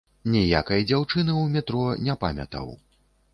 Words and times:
Ніякай 0.35 0.85
дзяўчыны 0.91 1.31
ў 1.41 1.45
метро 1.57 1.85
не 2.09 2.17
памятаў. 2.25 2.73